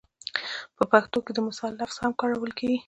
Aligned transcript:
په 0.77 0.83
پښتو 0.91 1.17
کې 1.25 1.31
د 1.33 1.39
مثال 1.47 1.71
لفظ 1.81 1.95
هم 2.03 2.11
کارول 2.21 2.51
کېږي 2.59 2.77